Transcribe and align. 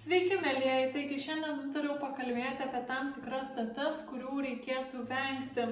Sveiki, 0.00 0.36
mėlyjeji, 0.40 0.84
taigi 0.94 1.16
šiandien 1.20 1.58
nutariau 1.58 1.98
pakalbėti 2.00 2.64
apie 2.64 2.80
tam 2.88 3.10
tikras 3.12 3.50
datas, 3.52 3.98
kurių 4.08 4.38
reikėtų 4.46 5.02
vengti 5.10 5.66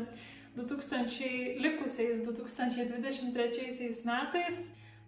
2000, 0.59 1.31
likusiais 1.65 2.21
2023 2.27 3.89
metais. 4.11 4.61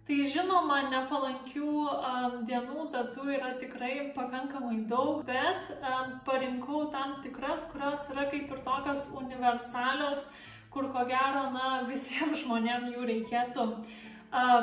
Tai 0.07 0.17
žinoma, 0.33 0.79
nepalankių 0.89 1.69
um, 1.83 2.39
dienų 2.49 2.87
datų 2.95 3.27
yra 3.35 3.53
tikrai 3.61 3.93
pakankamai 4.17 4.81
daug, 4.89 5.21
bet 5.29 5.69
um, 5.77 6.17
parinkau 6.25 6.87
tam 6.95 7.19
tikras, 7.21 7.69
kurios 7.69 8.09
yra 8.15 8.25
kaip 8.31 8.49
ir 8.49 8.65
tokios 8.65 9.05
universalios, 9.21 10.31
kur 10.73 10.89
ko 10.89 11.05
gero, 11.05 11.51
na, 11.53 11.83
visiems 11.91 12.41
žmonėms 12.41 12.95
jų 12.97 13.05
reikėtų 13.13 13.69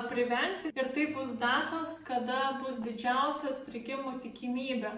privengti. 0.09 0.73
Ir 0.75 0.93
tai 0.95 1.07
bus 1.15 1.33
datos, 1.39 1.99
kada 2.05 2.59
bus 2.63 2.79
didžiausia 2.81 3.53
strigimų 3.61 4.21
tikimybė. 4.25 4.93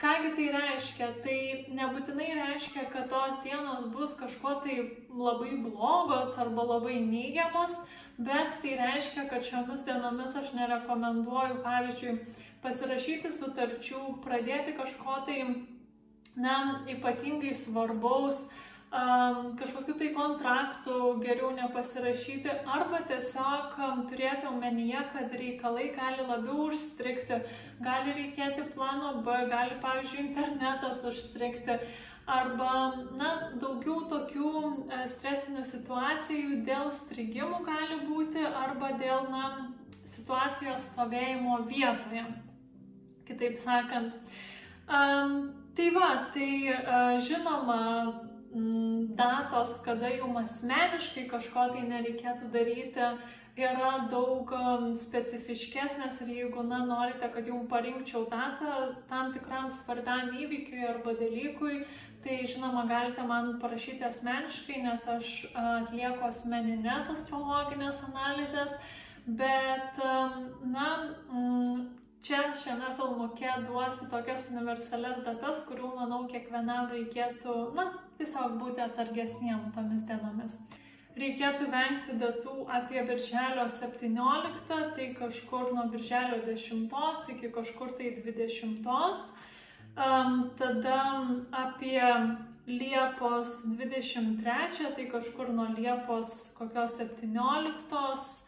Kągi 0.00 0.34
tai 0.36 0.48
reiškia? 0.52 1.06
Tai 1.24 1.38
nebūtinai 1.72 2.32
reiškia, 2.36 2.84
kad 2.92 3.08
tos 3.08 3.38
dienos 3.44 3.86
bus 3.92 4.12
kažkuo 4.16 4.58
tai 4.64 4.76
labai 5.08 5.56
blogos 5.56 6.36
arba 6.38 6.66
labai 6.74 6.98
neigiamos, 7.00 7.78
bet 8.18 8.58
tai 8.60 8.76
reiškia, 8.76 9.24
kad 9.30 9.44
šiomis 9.44 9.86
dienomis 9.88 10.36
aš 10.36 10.52
nerekomenduoju, 10.56 11.62
pavyzdžiui, 11.64 12.18
pasirašyti 12.60 13.32
sutarčių, 13.38 14.02
pradėti 14.24 14.76
kažko 14.76 15.22
tai, 15.28 15.40
na, 16.36 16.84
ypatingai 16.92 17.54
svarbaus, 17.56 18.44
um, 18.44 18.64
kažkokiu 18.90 19.94
tai 19.98 20.14
kontraktu 20.14 21.18
geriau 21.20 21.50
nepasirašyti 21.56 22.50
arba 22.66 23.00
tiesiog 23.08 23.74
turėti 24.08 24.46
omenyje, 24.46 25.02
kad 25.12 25.32
reikalai 25.32 25.90
gali 25.96 26.26
labiau 26.26 26.68
užstrikti, 26.70 27.40
gali 27.82 28.14
reikėti 28.14 28.68
plano 28.74 29.22
B, 29.26 29.40
gali 29.50 29.80
pavyzdžiui 29.82 30.28
internetas 30.28 31.02
užstrikti 31.04 31.80
arba 32.26 32.94
na, 33.18 33.52
daugiau 33.60 34.00
tokių 34.10 34.52
e, 34.90 35.02
stresinių 35.06 35.62
situacijų 35.64 36.62
dėl 36.66 36.90
strigimų 36.90 37.60
gali 37.66 38.00
būti 38.08 38.42
arba 38.42 38.96
dėl 38.98 39.28
na, 39.30 39.44
situacijos 40.06 40.88
stovėjimo 40.90 41.60
vietoje. 41.66 42.24
Kitaip 43.26 43.58
sakant. 43.58 44.14
Um, 44.86 45.50
tai 45.74 45.90
va, 45.90 46.10
tai 46.34 46.50
uh, 46.70 47.16
žinoma, 47.26 47.78
datos, 49.18 49.80
kada 49.84 50.10
jums 50.14 50.42
asmeniškai 50.44 51.26
kažko 51.30 51.68
tai 51.74 51.82
nereikėtų 51.88 52.50
daryti, 52.52 53.10
yra 53.56 53.92
daug 54.12 54.50
um, 54.52 54.90
specifiškesnės 55.00 56.20
ir 56.24 56.32
jeigu 56.34 56.64
na, 56.66 56.82
norite, 56.84 57.28
kad 57.32 57.46
jums 57.48 57.70
parinkčiau 57.70 58.26
datą 58.28 58.92
tam 59.08 59.32
tikram 59.32 59.70
svarbiam 59.72 60.28
įvykiui 60.36 60.84
arba 60.84 61.16
dalykui, 61.16 61.86
tai 62.24 62.42
žinoma 62.44 62.84
galite 62.90 63.24
man 63.24 63.54
parašyti 63.62 64.04
asmeniškai, 64.04 64.82
nes 64.84 65.08
aš 65.08 65.32
atlieku 65.56 66.26
asmeninės 66.28 67.08
astrologinės 67.14 68.02
analizės, 68.10 68.76
bet 69.26 70.02
um, 70.04 70.50
na, 70.74 70.90
mm, 71.32 71.86
Čia 72.26 72.40
šiame 72.58 72.88
filmuke 72.98 73.50
duosiu 73.68 74.08
tokias 74.10 74.48
universalias 74.50 75.20
datas, 75.22 75.60
kurių, 75.68 75.92
manau, 75.94 76.24
kiekvienam 76.26 76.88
reikėtų, 76.90 77.52
na, 77.76 77.84
tiesiog 78.18 78.56
būti 78.58 78.82
atsargesniem 78.82 79.68
tomis 79.76 80.02
dienomis. 80.08 80.56
Reikėtų 81.22 81.68
vengti 81.70 82.16
datų 82.18 82.56
apie 82.80 83.04
birželio 83.06 83.68
17, 83.76 84.80
tai 84.98 85.06
kažkur 85.20 85.70
nuo 85.76 85.86
birželio 85.94 86.40
10 86.48 87.30
iki 87.36 87.52
kažkur 87.60 87.94
tai 88.00 88.10
20. 88.26 88.90
Um, 89.94 90.50
tada 90.58 90.98
apie 91.62 92.02
Liepos 92.66 93.62
23, 93.70 94.92
tai 94.98 95.08
kažkur 95.14 95.54
nuo 95.54 95.70
Liepos 95.78 96.36
kokios 96.58 96.98
17. 96.98 98.42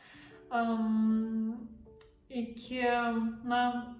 Um, 0.51 1.69
iki, 2.31 2.83
na, 3.45 3.97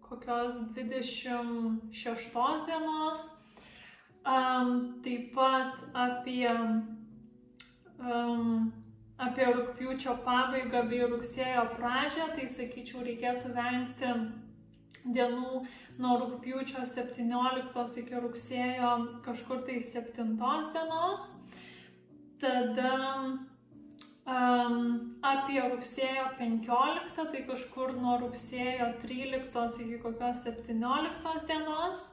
kokios 0.00 0.54
26 0.74 2.66
dienos. 2.66 3.42
Um, 4.24 5.00
taip 5.02 5.34
pat 5.34 5.82
apie, 5.94 6.46
um, 7.98 8.72
apie 9.18 9.48
rūpiučio 9.48 10.14
pabaigą 10.22 10.84
bei 10.86 11.02
rugsėjo 11.10 11.64
pradžią, 11.74 12.28
tai 12.36 12.46
sakyčiau, 12.46 13.02
reikėtų 13.08 13.50
vengti 13.56 14.12
dienų 15.16 15.64
nuo 15.98 16.12
rūpiučio 16.20 16.84
17 16.86 17.98
iki 18.04 18.22
rugsėjo 18.22 18.92
kažkur 19.26 19.64
tai 19.66 19.80
7 19.82 20.36
dienos. 20.38 21.26
Tada 22.38 22.94
Um, 24.22 25.18
apie 25.26 25.58
rugsėjo 25.58 26.28
15, 26.38 27.16
tai 27.32 27.40
kažkur 27.48 27.90
nuo 27.98 28.20
rugsėjo 28.20 28.92
13 29.02 29.80
iki 29.82 29.98
kokios 29.98 30.44
17 30.46 31.48
dienos. 31.48 32.04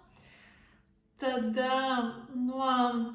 Tada 1.21 2.25
nuo 2.33 2.71
um, 2.89 3.13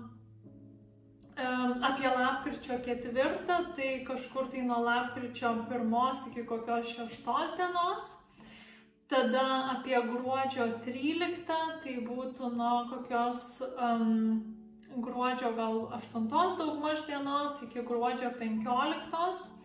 apie 1.91 2.06
lapkričio 2.06 2.78
4, 2.87 3.59
tai 3.75 3.91
kažkur 4.06 4.47
tai 4.54 4.62
nuo 4.62 4.78
lapkričio 4.87 5.50
1 5.66 6.31
iki 6.31 6.47
kokios 6.47 6.94
6 6.94 7.59
dienos. 7.59 8.15
Tada 9.10 9.75
apie 9.75 9.99
gruodžio 10.06 10.71
13, 10.87 11.50
tai 11.83 11.99
būtų 12.06 12.54
nuo 12.54 12.77
kokios 12.94 13.59
um, 13.75 14.53
gruodžio 14.97 15.53
gal 15.56 15.91
8 15.97 16.28
daugmaž 16.59 17.06
dienos 17.06 17.62
iki 17.62 17.82
gruodžio 17.82 18.31
15. 18.38 19.60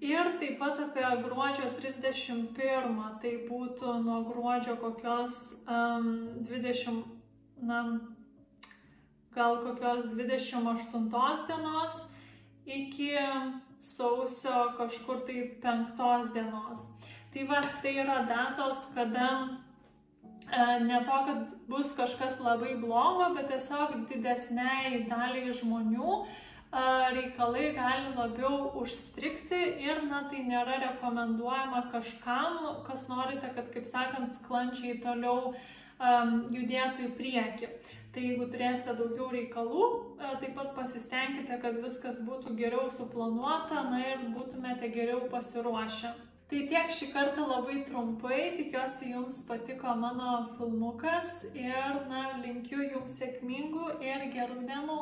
Ir 0.00 0.32
taip 0.40 0.58
pat 0.60 0.80
apie 0.80 1.06
gruodžio 1.22 1.70
31, 1.78 2.98
tai 3.22 3.32
būtų 3.48 3.94
nuo 4.04 4.18
gruodžio 4.28 4.76
kokios 4.76 5.38
um, 5.64 6.10
20, 6.44 7.04
na, 7.62 7.80
gal 9.32 9.62
kokios 9.64 10.04
28 10.12 11.08
dienos 11.48 12.02
iki 12.66 13.14
sausio 13.78 14.74
kažkur 14.76 15.24
tai 15.26 15.56
5 15.62 16.32
dienos. 16.34 16.90
Tai 17.32 17.46
va, 17.48 17.60
tai 17.82 17.96
yra 18.00 18.22
datos, 18.28 18.86
kada 18.94 19.28
ne 20.80 21.04
to, 21.04 21.24
kad 21.26 21.38
bus 21.68 21.94
kažkas 21.96 22.40
labai 22.40 22.76
blogo, 22.78 23.30
bet 23.34 23.48
tiesiog 23.50 23.96
didesniai 24.10 25.02
daliai 25.10 25.54
žmonių 25.58 26.12
e, 26.16 26.26
reikalai 27.16 27.72
gali 27.74 28.12
labiau 28.14 28.70
užstrikti 28.82 29.58
ir, 29.82 30.04
na, 30.06 30.22
tai 30.30 30.44
nėra 30.46 30.78
rekomenduojama 30.84 31.86
kažkam, 31.90 32.60
kas 32.86 33.08
norite, 33.10 33.50
kad, 33.56 33.72
kaip 33.74 33.90
sakant, 33.90 34.38
sklandžiai 34.38 35.00
toliau 35.02 35.52
um, 35.52 36.36
judėtų 36.54 37.08
į 37.08 37.14
priekį. 37.18 37.72
Tai 38.14 38.22
jeigu 38.24 38.46
turėsite 38.48 38.94
daugiau 38.96 39.26
reikalų, 39.34 39.88
taip 40.40 40.54
pat 40.56 40.70
pasistengkite, 40.78 41.58
kad 41.60 41.82
viskas 41.82 42.22
būtų 42.24 42.54
geriau 42.56 42.86
suplanuota, 42.88 43.82
na 43.90 44.00
ir 44.14 44.22
būtumėte 44.32 44.88
geriau 44.94 45.26
pasiruošę. 45.28 46.14
Tai 46.46 46.58
tiek 46.70 46.92
šį 46.94 47.06
kartą 47.10 47.44
labai 47.50 47.80
trumpai, 47.88 48.36
tikiuosi 48.54 49.08
jums 49.10 49.40
patiko 49.48 49.94
mano 49.98 50.34
filmukas 50.54 51.40
ir, 51.58 51.96
na, 52.10 52.20
linkiu 52.44 52.84
jums 52.84 53.16
sėkmingų 53.18 53.96
ir 54.06 54.28
gerų 54.34 54.60
dienų. 54.68 54.98